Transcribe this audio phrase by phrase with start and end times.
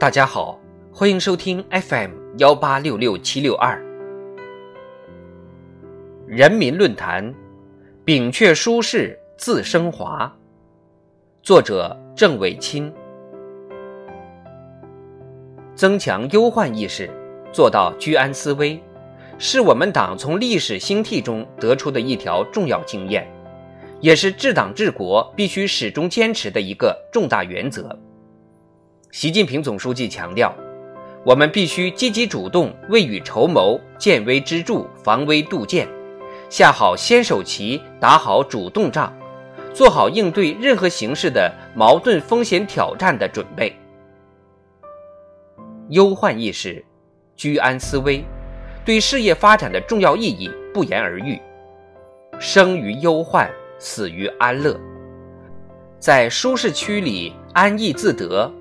[0.00, 0.56] 大家好，
[0.92, 3.82] 欢迎收听 FM 幺八六六七六二
[6.24, 7.34] 人民论坛，
[8.04, 10.32] 秉阙舒适自升华。
[11.42, 12.94] 作者郑伟清。
[15.74, 17.10] 增强忧患意识，
[17.52, 18.80] 做到居安思危，
[19.36, 23.28] 是我们党从历史兴替中得出的一条重要经验，
[24.00, 27.98] 也是治党治国必须始终坚持的一个重大原则。
[29.10, 30.54] 习近平总书记强调，
[31.24, 35.88] 我们必须积极主动，未雨绸缪，见微知著，防微杜渐，
[36.50, 39.10] 下好先手棋，打好主动仗，
[39.72, 43.74] 做好应对任何形式的矛盾、风险、挑战的准备。
[45.88, 46.84] 忧患意识，
[47.34, 48.22] 居安思危，
[48.84, 51.40] 对事业发展的重要意义不言而喻。
[52.38, 54.78] 生于忧患，死于安乐，
[55.98, 58.52] 在舒适区里安逸自得。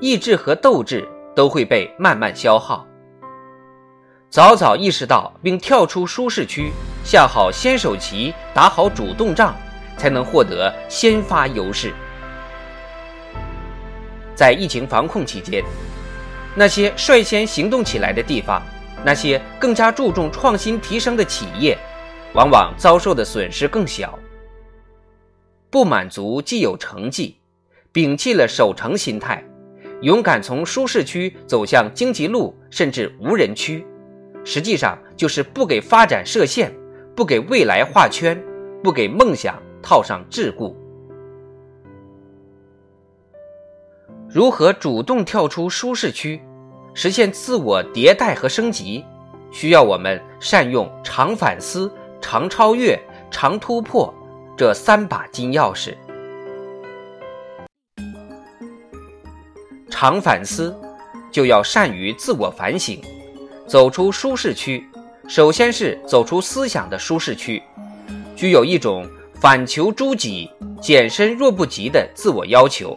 [0.00, 2.86] 意志和斗志都会被慢慢消耗。
[4.28, 6.70] 早早意识到并跳出舒适区，
[7.04, 9.54] 下好先手棋，打好主动仗，
[9.96, 11.94] 才能获得先发优势。
[14.34, 15.64] 在疫情防控期间，
[16.54, 18.60] 那些率先行动起来的地方，
[19.02, 21.78] 那些更加注重创新提升的企业，
[22.34, 24.18] 往往遭受的损失更小。
[25.70, 27.38] 不满足既有成绩，
[27.94, 29.42] 摒弃了守成心态。
[30.02, 33.86] 勇敢从舒适区走向荆棘路，甚至无人区，
[34.44, 36.72] 实际上就是不给发展设限，
[37.14, 38.40] 不给未来画圈，
[38.82, 40.74] 不给梦想套上桎梏。
[44.28, 46.42] 如何主动跳出舒适区，
[46.92, 49.04] 实现自我迭代和升级，
[49.50, 54.12] 需要我们善用常反思、常超越、常突破
[54.56, 55.94] 这三把金钥匙。
[59.98, 60.78] 常反思，
[61.32, 63.00] 就要善于自我反省，
[63.66, 64.86] 走出舒适区。
[65.26, 67.62] 首先是走出思想的舒适区，
[68.36, 69.08] 具有一种
[69.40, 70.50] 反求诸己、
[70.82, 72.94] 减身若不及的自我要求，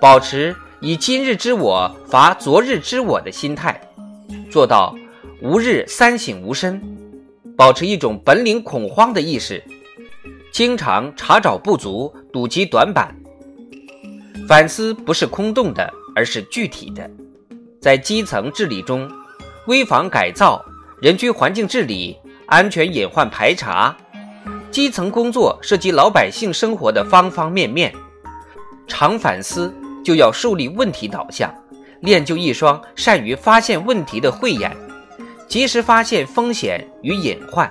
[0.00, 3.80] 保持以今日之我伐昨日之我的心态，
[4.48, 4.94] 做到
[5.42, 6.80] 吾日三省吾身，
[7.56, 9.60] 保持一种本领恐慌的意识，
[10.52, 13.12] 经常查找不足，堵其短板。
[14.48, 17.10] 反思不是空洞的，而是具体的。
[17.80, 19.10] 在基层治理中，
[19.66, 20.64] 危房改造、
[21.00, 23.96] 人居环境治理、安全隐患排查，
[24.70, 27.92] 基层工作涉及老百姓生活的方方面面。
[28.86, 29.74] 常反思
[30.04, 31.52] 就要树立问题导向，
[32.00, 34.70] 练就一双善于发现问题的慧眼，
[35.48, 37.68] 及时发现风险与隐患，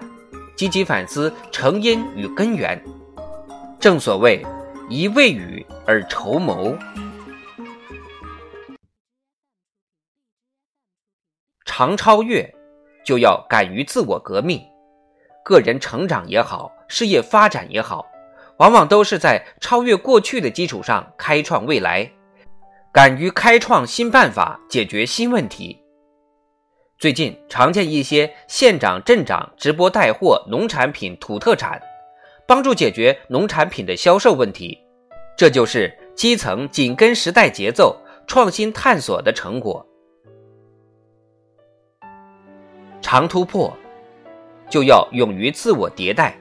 [0.58, 2.84] 积极反思成因与根源。
[3.80, 4.46] 正所谓。
[4.88, 6.78] 一未雨而绸缪，
[11.66, 12.54] 常超越，
[13.04, 14.64] 就要敢于自我革命。
[15.44, 18.06] 个人成长也好，事业发展也好，
[18.58, 22.12] 往往都是在超越过去的基础上开创未来。
[22.94, 25.82] 敢于开创新办法，解决新问题。
[27.00, 31.82] 最近常见一些县长、镇长直播带货农产品、土特产。
[32.48, 34.78] 帮助解决农产品的销售问题，
[35.36, 39.86] 这就是基层紧跟时代节奏、创新探索的成果。
[43.02, 43.76] 常突破，
[44.70, 46.38] 就要勇于自我迭代，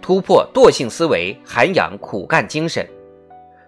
[0.00, 2.86] 突破惰性思维，涵养苦干精神。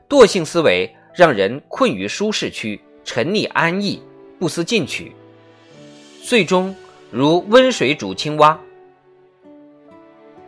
[0.09, 4.03] 惰性思维让人困于舒适区，沉溺安逸，
[4.39, 5.13] 不思进取，
[6.23, 6.75] 最终
[7.11, 8.59] 如温水煮青蛙。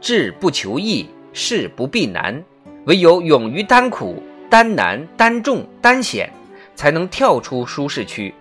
[0.03, 2.45] 志不求易，事不避难，
[2.87, 4.21] 唯有勇于担苦、
[4.51, 6.29] 担难、担重、担险，
[6.75, 8.35] 才能跳出舒适区，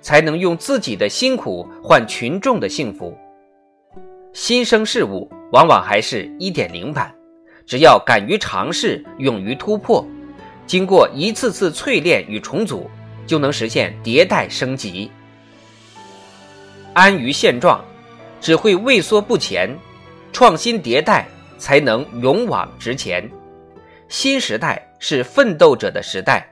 [0.00, 3.18] 才能用自己的辛苦换群众的幸福。
[4.32, 7.12] 新生事物往往还是一点零版，
[7.66, 10.06] 只要敢于尝试、勇于突破，
[10.68, 12.88] 经过一次次淬炼与重组，
[13.26, 15.10] 就能实现迭代升级。
[16.92, 17.84] 安于现状，
[18.40, 19.76] 只会畏缩不前。
[20.32, 21.26] 创新迭代
[21.58, 23.28] 才能勇往直前，
[24.08, 26.48] 新时代是奋斗者的时代，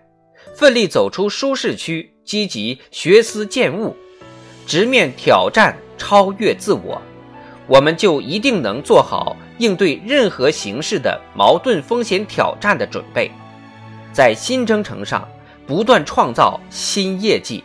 [0.55, 3.95] 奋力走出舒适区，积极学思践悟，
[4.67, 7.01] 直面挑战，超越自我，
[7.67, 13.31] 我们就一定能做好应对任何形式的矛盾、风险、挑战的准备，
[14.13, 15.29] 在新征程上
[15.67, 17.63] 不断创造新业绩。